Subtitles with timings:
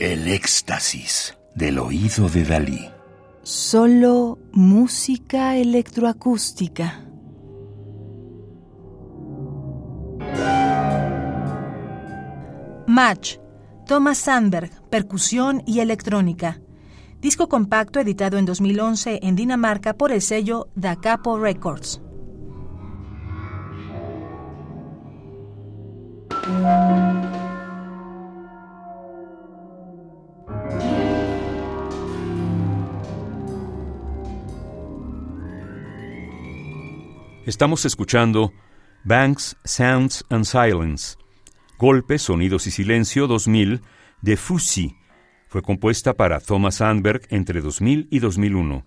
[0.00, 2.88] El éxtasis del oído de Dalí.
[3.42, 7.04] Solo música electroacústica.
[12.86, 13.36] Match.
[13.86, 16.62] Thomas Sandberg, percusión y electrónica.
[17.20, 22.00] Disco compacto editado en 2011 en Dinamarca por el sello Da Capo Records.
[37.50, 38.52] Estamos escuchando
[39.02, 41.16] Banks, Sounds and Silence,
[41.80, 43.80] Golpes, Sonidos y Silencio 2000
[44.22, 44.94] de Fusi.
[45.48, 48.86] Fue compuesta para Thomas Sandberg entre 2000 y 2001.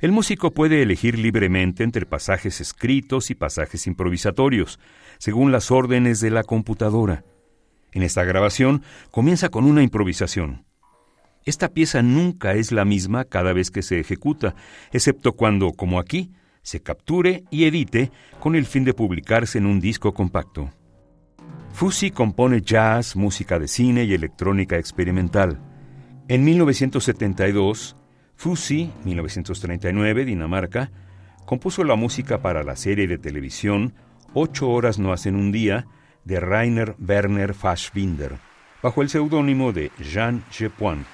[0.00, 4.80] El músico puede elegir libremente entre pasajes escritos y pasajes improvisatorios,
[5.18, 7.22] según las órdenes de la computadora.
[7.92, 8.82] En esta grabación
[9.12, 10.64] comienza con una improvisación.
[11.44, 14.56] Esta pieza nunca es la misma cada vez que se ejecuta,
[14.90, 16.32] excepto cuando, como aquí,
[16.68, 20.70] se capture y edite con el fin de publicarse en un disco compacto.
[21.72, 25.60] Fusi compone jazz, música de cine y electrónica experimental.
[26.28, 27.96] En 1972,
[28.36, 30.90] Fusi, 1939, Dinamarca,
[31.46, 33.94] compuso la música para la serie de televisión
[34.34, 35.86] Ocho horas no hacen un día
[36.24, 38.36] de Rainer Werner Fassbinder,
[38.82, 41.06] bajo el seudónimo de Jean Gepoint.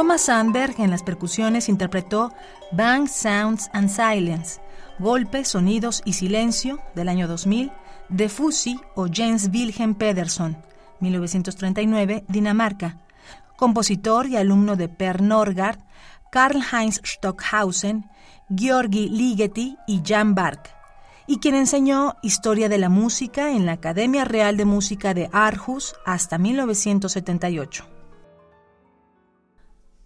[0.00, 2.32] Thomas Sandberg en las percusiones interpretó
[2.72, 4.58] Bang Sounds and Silence,
[4.98, 7.70] Golpes, Sonidos y Silencio del año 2000
[8.08, 10.56] de Fusi o Jens Wilhelm Pedersen,
[11.00, 12.96] 1939, Dinamarca,
[13.58, 15.80] compositor y alumno de Per Norgard,
[16.32, 18.08] Karl-Heinz Stockhausen,
[18.48, 20.70] Georgi Ligeti y Jan Bark,
[21.26, 25.94] y quien enseñó historia de la música en la Academia Real de Música de Aarhus
[26.06, 27.99] hasta 1978.